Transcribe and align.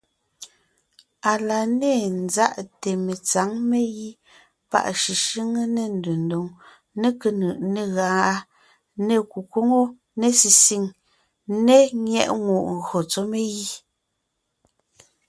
Á 1.29 1.31
la 1.47 1.59
ne 1.79 1.91
ńzáʼte 2.23 2.89
metsǎŋ 3.05 3.49
megǐ 3.69 4.09
páʼ 4.71 4.87
shʉshʉ́ŋe, 5.01 5.61
ne 5.75 5.83
ndedóŋ, 5.97 6.45
ne 7.01 7.07
kénʉʼ, 7.19 7.57
ne 7.73 7.81
gáʼa, 7.95 8.33
ne 9.07 9.15
kukwóŋo, 9.31 9.81
ne 10.19 10.27
sisìŋ 10.39 10.83
ne 11.65 11.75
nyɛ́ʼŋùʼ 12.07 12.67
ngÿo 12.77 12.99
tsɔ́ 13.11 13.25
megǐ. 13.31 13.65